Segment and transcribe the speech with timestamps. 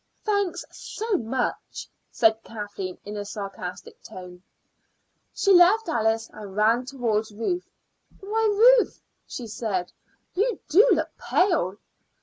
[0.25, 4.41] "Thanks so much!" said Kathleen in a sarcastic tone.
[5.31, 7.69] She left Alice and ran towards Ruth.
[8.19, 8.45] "Why,
[8.79, 9.91] Ruth," she said,
[10.33, 11.77] "you do look pale."